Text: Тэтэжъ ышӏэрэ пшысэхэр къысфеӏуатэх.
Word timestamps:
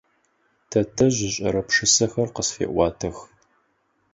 Тэтэжъ 0.69 1.19
ышӏэрэ 1.27 1.61
пшысэхэр 1.67 2.29
къысфеӏуатэх. 2.35 3.17